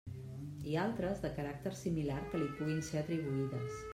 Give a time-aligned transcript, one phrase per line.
[0.69, 3.81] I altres, de caràcter similar, que li puguin ser atribuïdes.